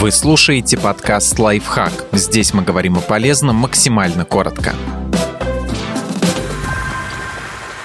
Вы 0.00 0.12
слушаете 0.12 0.78
подкаст 0.78 1.38
«Лайфхак». 1.38 2.06
Здесь 2.12 2.54
мы 2.54 2.62
говорим 2.62 2.96
о 2.96 3.02
полезном 3.02 3.56
максимально 3.56 4.24
коротко. 4.24 4.74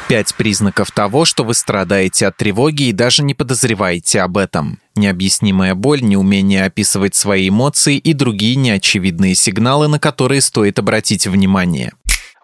Пять 0.07 0.33
признаков 0.35 0.91
того, 0.91 1.25
что 1.25 1.43
вы 1.43 1.53
страдаете 1.53 2.27
от 2.27 2.37
тревоги 2.37 2.83
и 2.83 2.93
даже 2.93 3.21
не 3.21 3.33
подозреваете 3.33 4.21
об 4.21 4.37
этом. 4.37 4.79
Необъяснимая 4.95 5.75
боль, 5.75 6.01
неумение 6.01 6.63
описывать 6.63 7.15
свои 7.15 7.49
эмоции 7.49 7.97
и 7.97 8.13
другие 8.13 8.55
неочевидные 8.55 9.35
сигналы, 9.35 9.89
на 9.89 9.99
которые 9.99 10.39
стоит 10.39 10.79
обратить 10.79 11.27
внимание. 11.27 11.91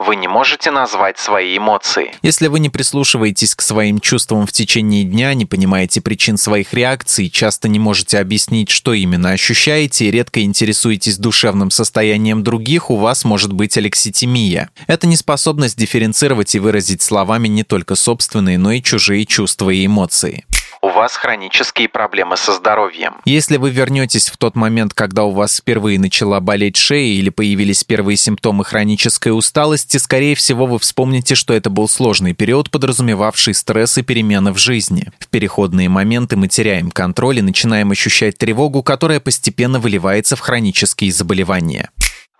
Вы 0.03 0.15
не 0.15 0.27
можете 0.27 0.71
назвать 0.71 1.19
свои 1.19 1.55
эмоции. 1.55 2.15
Если 2.23 2.47
вы 2.47 2.59
не 2.59 2.69
прислушиваетесь 2.69 3.53
к 3.53 3.61
своим 3.61 3.99
чувствам 3.99 4.47
в 4.47 4.51
течение 4.51 5.03
дня, 5.03 5.31
не 5.35 5.45
понимаете 5.45 6.01
причин 6.01 6.37
своих 6.37 6.73
реакций, 6.73 7.29
часто 7.29 7.67
не 7.69 7.77
можете 7.77 8.17
объяснить, 8.17 8.71
что 8.71 8.93
именно 8.93 9.29
ощущаете 9.29 10.05
и 10.05 10.11
редко 10.11 10.41
интересуетесь 10.41 11.19
душевным 11.19 11.69
состоянием 11.69 12.41
других, 12.41 12.89
у 12.89 12.95
вас 12.95 13.25
может 13.25 13.53
быть 13.53 13.77
алекситимия. 13.77 14.71
Это 14.87 15.05
неспособность 15.05 15.77
дифференцировать 15.77 16.55
и 16.55 16.59
выразить 16.59 17.03
словами 17.03 17.47
не 17.47 17.63
только 17.63 17.93
собственные, 17.93 18.57
но 18.57 18.71
и 18.71 18.81
чужие 18.81 19.27
чувства 19.27 19.69
и 19.69 19.85
эмоции 19.85 20.45
у 20.81 20.89
вас 20.89 21.15
хронические 21.15 21.87
проблемы 21.87 22.37
со 22.37 22.53
здоровьем. 22.53 23.15
Если 23.25 23.57
вы 23.57 23.69
вернетесь 23.69 24.29
в 24.29 24.37
тот 24.37 24.55
момент, 24.55 24.93
когда 24.93 25.23
у 25.23 25.31
вас 25.31 25.57
впервые 25.57 25.99
начала 25.99 26.39
болеть 26.39 26.75
шея 26.75 27.13
или 27.13 27.29
появились 27.29 27.83
первые 27.83 28.17
симптомы 28.17 28.65
хронической 28.65 29.35
усталости, 29.35 29.97
скорее 29.97 30.35
всего 30.35 30.65
вы 30.65 30.79
вспомните, 30.79 31.35
что 31.35 31.53
это 31.53 31.69
был 31.69 31.87
сложный 31.87 32.33
период, 32.33 32.71
подразумевавший 32.71 33.53
стресс 33.53 33.97
и 33.99 34.01
перемены 34.01 34.51
в 34.51 34.57
жизни. 34.57 35.11
В 35.19 35.27
переходные 35.27 35.87
моменты 35.87 36.35
мы 36.35 36.47
теряем 36.47 36.89
контроль 36.89 37.39
и 37.39 37.43
начинаем 37.43 37.91
ощущать 37.91 38.37
тревогу, 38.37 38.81
которая 38.81 39.19
постепенно 39.19 39.79
выливается 39.79 40.35
в 40.35 40.39
хронические 40.39 41.11
заболевания. 41.11 41.91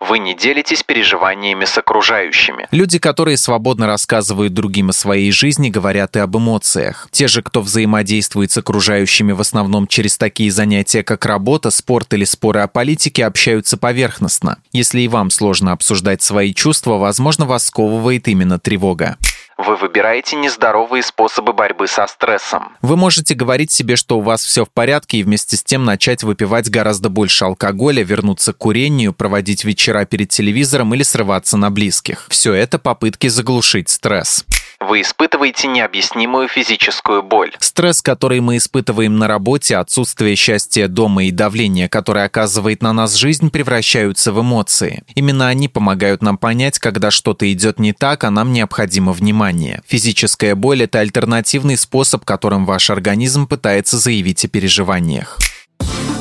Вы 0.08 0.18
не 0.18 0.34
делитесь 0.34 0.82
переживаниями 0.82 1.64
с 1.64 1.78
окружающими. 1.78 2.66
Люди, 2.72 2.98
которые 2.98 3.36
свободно 3.36 3.86
рассказывают 3.86 4.52
другим 4.52 4.90
о 4.90 4.92
своей 4.92 5.30
жизни, 5.30 5.70
говорят 5.70 6.16
и 6.16 6.18
об 6.18 6.36
эмоциях. 6.36 7.08
Те 7.12 7.28
же, 7.28 7.40
кто 7.40 7.60
взаимодействует 7.60 8.50
с 8.50 8.58
окружающими 8.58 9.30
в 9.30 9.40
основном 9.40 9.86
через 9.86 10.18
такие 10.18 10.50
занятия, 10.50 11.04
как 11.04 11.24
работа, 11.24 11.70
спорт 11.70 12.12
или 12.14 12.24
споры 12.24 12.60
о 12.60 12.66
политике, 12.66 13.24
общаются 13.24 13.76
поверхностно. 13.76 14.58
Если 14.72 15.02
и 15.02 15.08
вам 15.08 15.30
сложно 15.30 15.70
обсуждать 15.70 16.20
свои 16.20 16.52
чувства, 16.52 16.98
возможно, 16.98 17.46
вас 17.46 17.66
сковывает 17.66 18.26
именно 18.26 18.58
тревога. 18.58 19.18
Вы 19.64 19.76
выбираете 19.76 20.34
нездоровые 20.34 21.04
способы 21.04 21.52
борьбы 21.52 21.86
со 21.86 22.06
стрессом. 22.08 22.76
Вы 22.82 22.96
можете 22.96 23.34
говорить 23.34 23.70
себе, 23.70 23.94
что 23.94 24.18
у 24.18 24.20
вас 24.20 24.42
все 24.42 24.64
в 24.64 24.70
порядке, 24.70 25.18
и 25.18 25.22
вместе 25.22 25.56
с 25.56 25.62
тем 25.62 25.84
начать 25.84 26.24
выпивать 26.24 26.68
гораздо 26.68 27.08
больше 27.08 27.44
алкоголя, 27.44 28.02
вернуться 28.02 28.52
к 28.52 28.58
курению, 28.58 29.12
проводить 29.12 29.64
вечера 29.64 30.04
перед 30.04 30.30
телевизором 30.30 30.94
или 30.94 31.04
срываться 31.04 31.56
на 31.56 31.70
близких. 31.70 32.26
Все 32.28 32.54
это 32.54 32.80
попытки 32.80 33.28
заглушить 33.28 33.88
стресс 33.88 34.44
вы 34.80 35.02
испытываете 35.02 35.68
необъяснимую 35.68 36.48
физическую 36.48 37.22
боль. 37.22 37.52
Стресс, 37.60 38.02
который 38.02 38.40
мы 38.40 38.56
испытываем 38.56 39.16
на 39.16 39.28
работе, 39.28 39.76
отсутствие 39.76 40.36
счастья 40.36 40.88
дома 40.88 41.24
и 41.24 41.30
давление, 41.30 41.88
которое 41.88 42.26
оказывает 42.26 42.82
на 42.82 42.92
нас 42.92 43.14
жизнь, 43.14 43.50
превращаются 43.50 44.32
в 44.32 44.40
эмоции. 44.40 45.04
Именно 45.14 45.48
они 45.48 45.68
помогают 45.68 46.22
нам 46.22 46.38
понять, 46.38 46.78
когда 46.78 47.10
что-то 47.10 47.50
идет 47.52 47.78
не 47.78 47.92
так, 47.92 48.24
а 48.24 48.30
нам 48.30 48.52
необходимо 48.52 49.12
внимание. 49.12 49.82
Физическая 49.86 50.54
боль– 50.54 50.82
это 50.84 51.00
альтернативный 51.00 51.76
способ, 51.76 52.24
которым 52.24 52.66
ваш 52.66 52.90
организм 52.90 53.46
пытается 53.46 53.98
заявить 53.98 54.44
о 54.44 54.48
переживаниях. 54.48 55.38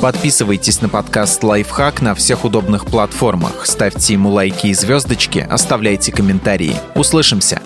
Подписывайтесь 0.02 0.82
на 0.82 0.90
подкаст 0.90 1.44
«Лайфхак» 1.44 2.02
на 2.02 2.16
всех 2.16 2.44
удобных 2.44 2.88
платформах, 2.88 3.68
ставьте 3.68 4.14
ему 4.14 4.32
лайки 4.32 4.68
и 4.68 4.74
звездочки, 4.74 5.46
оставляйте 5.48 6.12
комментарии. 6.12 6.76
Услышимся! 6.96 7.62